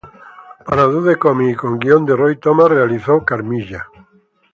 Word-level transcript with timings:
Para 0.65 0.83
Dude 0.91 1.15
Comics 1.19 1.53
y 1.53 1.55
con 1.55 1.77
guion 1.77 2.07
de 2.07 2.15
Roy 2.15 2.37
Thomas, 2.37 2.69
realizó 2.71 3.23
"Carmilla. 3.23 3.85